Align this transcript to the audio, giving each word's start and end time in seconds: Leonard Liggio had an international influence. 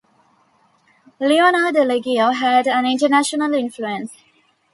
Leonard 1.19 1.75
Liggio 1.83 2.31
had 2.33 2.65
an 2.67 2.87
international 2.87 3.53
influence. 3.53 4.11